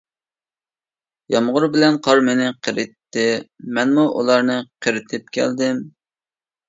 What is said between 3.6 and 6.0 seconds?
مەنمۇ ئۇلارنى قېرىتىپ كەلدىم.